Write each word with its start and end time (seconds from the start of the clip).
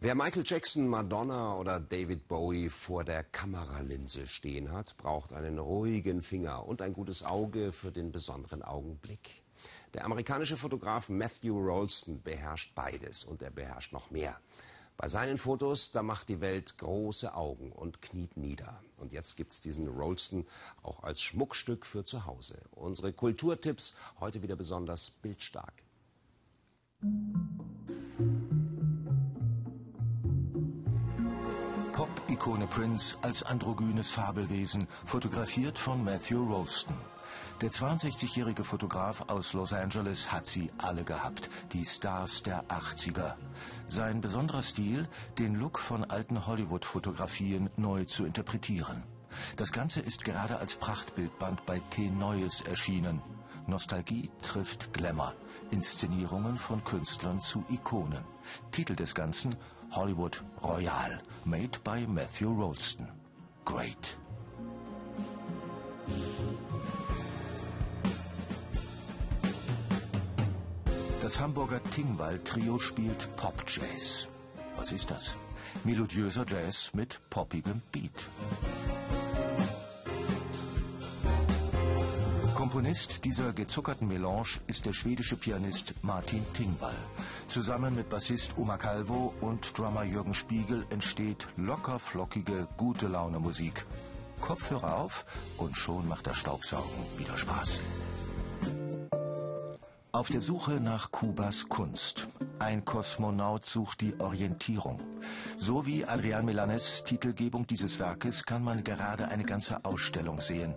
Wer 0.00 0.14
Michael 0.14 0.44
Jackson, 0.46 0.86
Madonna 0.86 1.56
oder 1.56 1.80
David 1.80 2.28
Bowie 2.28 2.68
vor 2.68 3.02
der 3.02 3.24
Kameralinse 3.24 4.28
stehen 4.28 4.70
hat, 4.70 4.96
braucht 4.96 5.32
einen 5.32 5.58
ruhigen 5.58 6.22
Finger 6.22 6.64
und 6.68 6.82
ein 6.82 6.92
gutes 6.92 7.24
Auge 7.24 7.72
für 7.72 7.90
den 7.90 8.12
besonderen 8.12 8.62
Augenblick. 8.62 9.42
Der 9.94 10.04
amerikanische 10.04 10.56
Fotograf 10.56 11.08
Matthew 11.08 11.58
Rolston 11.58 12.22
beherrscht 12.22 12.76
beides 12.76 13.24
und 13.24 13.42
er 13.42 13.50
beherrscht 13.50 13.92
noch 13.92 14.12
mehr. 14.12 14.38
Bei 14.96 15.08
seinen 15.08 15.36
Fotos, 15.36 15.90
da 15.90 16.04
macht 16.04 16.28
die 16.28 16.40
Welt 16.40 16.78
große 16.78 17.34
Augen 17.34 17.72
und 17.72 18.00
kniet 18.00 18.36
nieder. 18.36 18.80
Und 18.98 19.12
jetzt 19.12 19.36
gibt's 19.36 19.60
diesen 19.60 19.88
Rolston 19.88 20.46
auch 20.80 21.02
als 21.02 21.20
Schmuckstück 21.20 21.84
für 21.84 22.04
zu 22.04 22.24
Hause. 22.24 22.60
Unsere 22.70 23.12
Kulturtipps 23.12 23.96
heute 24.20 24.44
wieder 24.44 24.54
besonders 24.54 25.10
bildstark. 25.10 25.82
Pop-Ikone 32.38 32.68
Prince 32.68 33.16
als 33.22 33.42
androgynes 33.42 34.12
Fabelwesen, 34.12 34.86
fotografiert 35.04 35.76
von 35.76 36.04
Matthew 36.04 36.44
Rolston. 36.44 36.94
Der 37.60 37.70
62-jährige 37.70 38.62
Fotograf 38.62 39.24
aus 39.26 39.54
Los 39.54 39.72
Angeles 39.72 40.30
hat 40.30 40.46
sie 40.46 40.70
alle 40.78 41.02
gehabt, 41.02 41.50
die 41.72 41.84
Stars 41.84 42.44
der 42.44 42.64
80er. 42.68 43.34
Sein 43.88 44.20
besonderer 44.20 44.62
Stil, 44.62 45.08
den 45.38 45.56
Look 45.56 45.80
von 45.80 46.04
alten 46.04 46.46
Hollywood-Fotografien 46.46 47.70
neu 47.76 48.04
zu 48.04 48.24
interpretieren. 48.24 49.02
Das 49.56 49.72
Ganze 49.72 50.00
ist 50.00 50.24
gerade 50.24 50.58
als 50.58 50.76
Prachtbildband 50.76 51.66
bei 51.66 51.80
T 51.90 52.08
Neues 52.08 52.60
erschienen. 52.60 53.20
Nostalgie 53.66 54.30
trifft 54.42 54.92
Glamour. 54.92 55.34
Inszenierungen 55.70 56.56
von 56.56 56.82
Künstlern 56.84 57.40
zu 57.40 57.64
Ikonen. 57.68 58.24
Titel 58.70 58.94
des 58.94 59.14
Ganzen 59.14 59.56
Hollywood 59.90 60.38
Royal, 60.62 61.18
made 61.44 61.78
by 61.82 62.06
Matthew 62.06 62.50
Rolston. 62.50 63.08
Great. 63.64 64.16
Das 71.20 71.40
Hamburger 71.40 71.82
Tingwall 71.90 72.38
Trio 72.44 72.78
spielt 72.78 73.28
Pop 73.36 73.64
Jazz. 73.66 74.28
Was 74.76 74.92
ist 74.92 75.10
das? 75.10 75.36
Melodiöser 75.84 76.44
Jazz 76.46 76.94
mit 76.94 77.20
poppigem 77.28 77.82
Beat. 77.92 78.24
Komponist 82.68 83.24
dieser 83.24 83.54
gezuckerten 83.54 84.06
Melange 84.08 84.60
ist 84.66 84.84
der 84.84 84.92
schwedische 84.92 85.36
Pianist 85.36 85.94
Martin 86.02 86.44
Tingwall. 86.52 86.98
Zusammen 87.46 87.94
mit 87.94 88.10
Bassist 88.10 88.58
Oma 88.58 88.76
Calvo 88.76 89.32
und 89.40 89.78
Drummer 89.78 90.02
Jürgen 90.02 90.34
Spiegel 90.34 90.84
entsteht 90.90 91.48
locker 91.56 91.98
flockige, 91.98 92.68
gute 92.76 93.06
Laune 93.06 93.38
Musik. 93.38 93.86
Kopfhörer 94.42 94.98
auf 94.98 95.24
und 95.56 95.78
schon 95.78 96.06
macht 96.08 96.26
das 96.26 96.36
Staubsaugen 96.36 97.06
wieder 97.16 97.38
Spaß. 97.38 97.80
Auf 100.12 100.28
der 100.28 100.42
Suche 100.42 100.72
nach 100.72 101.10
Kubas 101.10 101.70
Kunst. 101.70 102.28
Ein 102.58 102.84
Kosmonaut 102.84 103.64
sucht 103.64 104.02
die 104.02 104.20
Orientierung. 104.20 105.00
So 105.56 105.86
wie 105.86 106.04
Adrian 106.04 106.44
Milanes 106.44 107.02
Titelgebung 107.04 107.66
dieses 107.66 107.98
Werkes 107.98 108.44
kann 108.44 108.62
man 108.62 108.84
gerade 108.84 109.28
eine 109.28 109.44
ganze 109.44 109.86
Ausstellung 109.86 110.38
sehen. 110.38 110.74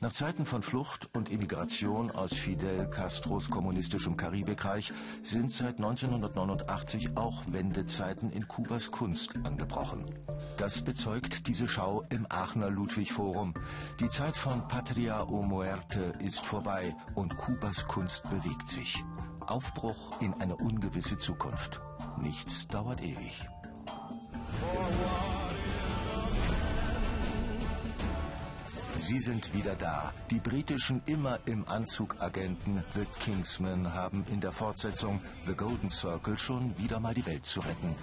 Nach 0.00 0.12
Zeiten 0.12 0.46
von 0.46 0.62
Flucht 0.62 1.08
und 1.14 1.30
Immigration 1.30 2.10
aus 2.10 2.32
Fidel 2.32 2.88
Castros 2.90 3.50
kommunistischem 3.50 4.16
Karibikreich 4.16 4.92
sind 5.22 5.52
seit 5.52 5.76
1989 5.76 7.16
auch 7.16 7.42
Wendezeiten 7.48 8.30
in 8.30 8.48
Kubas 8.48 8.90
Kunst 8.90 9.34
angebrochen. 9.44 10.04
Das 10.56 10.82
bezeugt 10.82 11.46
diese 11.46 11.68
Schau 11.68 12.04
im 12.10 12.26
Aachener 12.28 12.70
Ludwig 12.70 13.12
Forum. 13.12 13.54
Die 14.00 14.08
Zeit 14.08 14.36
von 14.36 14.66
Patria 14.68 15.22
o 15.24 15.42
Muerte 15.42 16.12
ist 16.20 16.44
vorbei 16.44 16.94
und 17.14 17.36
Kubas 17.36 17.86
Kunst 17.86 18.28
bewegt 18.30 18.68
sich. 18.68 19.04
Aufbruch 19.40 20.20
in 20.20 20.34
eine 20.34 20.56
ungewisse 20.56 21.18
Zukunft. 21.18 21.80
Nichts 22.18 22.68
dauert 22.68 23.02
ewig. 23.02 23.48
Sie 29.06 29.18
sind 29.18 29.52
wieder 29.52 29.74
da. 29.74 30.14
Die 30.30 30.40
britischen 30.40 31.02
immer 31.04 31.38
im 31.44 31.68
Anzug 31.68 32.16
Agenten 32.20 32.82
The 32.92 33.04
Kingsmen 33.20 33.92
haben 33.92 34.24
in 34.32 34.40
der 34.40 34.50
Fortsetzung 34.50 35.20
The 35.46 35.54
Golden 35.54 35.90
Circle 35.90 36.38
schon 36.38 36.74
wieder 36.78 37.00
mal 37.00 37.12
die 37.12 37.26
Welt 37.26 37.44
zu 37.44 37.60
retten. 37.60 37.94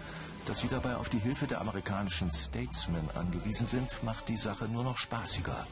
Dass 0.46 0.60
sie 0.60 0.68
dabei 0.68 0.96
auf 0.96 1.10
die 1.10 1.18
Hilfe 1.18 1.48
der 1.48 1.60
amerikanischen 1.60 2.32
Statesmen 2.32 3.10
angewiesen 3.16 3.66
sind, 3.66 4.04
macht 4.04 4.30
die 4.30 4.38
Sache 4.38 4.66
nur 4.66 4.84
noch 4.84 5.00
spaßiger. 5.00 5.66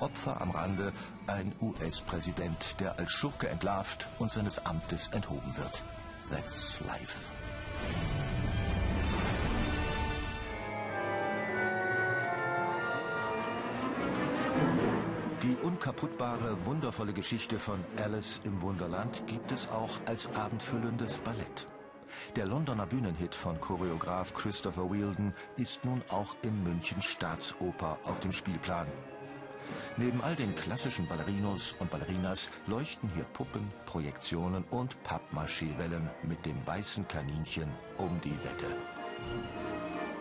Opfer 0.00 0.42
am 0.42 0.50
Rande, 0.50 0.92
ein 1.28 1.54
US-Präsident, 1.62 2.78
der 2.78 2.98
als 2.98 3.10
Schurke 3.10 3.48
entlarvt 3.48 4.06
und 4.18 4.32
seines 4.32 4.58
Amtes 4.66 5.08
enthoben 5.08 5.56
wird. 5.56 5.82
That's 6.28 6.80
life. 6.80 7.13
Unkaputtbare, 15.64 16.66
wundervolle 16.66 17.14
Geschichte 17.14 17.58
von 17.58 17.82
Alice 17.96 18.40
im 18.44 18.60
Wunderland 18.60 19.26
gibt 19.26 19.50
es 19.50 19.68
auch 19.70 19.98
als 20.04 20.28
abendfüllendes 20.34 21.18
Ballett. 21.18 21.66
Der 22.36 22.46
Londoner 22.46 22.86
Bühnenhit 22.86 23.34
von 23.34 23.58
Choreograf 23.60 24.34
Christopher 24.34 24.90
Wheeldon 24.90 25.32
ist 25.56 25.84
nun 25.84 26.02
auch 26.10 26.36
in 26.42 26.62
München 26.62 27.00
Staatsoper 27.00 27.98
auf 28.04 28.20
dem 28.20 28.32
Spielplan. 28.32 28.86
Neben 29.96 30.20
all 30.22 30.36
den 30.36 30.54
klassischen 30.54 31.08
Ballerinos 31.08 31.74
und 31.78 31.90
Ballerinas 31.90 32.50
leuchten 32.66 33.10
hier 33.14 33.24
Puppen, 33.24 33.72
Projektionen 33.86 34.64
und 34.70 35.02
Pappmaché-Wellen 35.02 36.10
mit 36.24 36.44
dem 36.44 36.66
weißen 36.66 37.08
Kaninchen 37.08 37.70
um 37.96 38.20
die 38.20 38.36
Wette. 38.44 38.66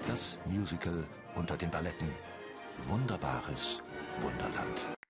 Das 0.07 0.39
Musical 0.45 1.05
unter 1.35 1.57
den 1.57 1.69
Balletten. 1.69 2.09
Wunderbares 2.87 3.83
Wunderland. 4.21 5.02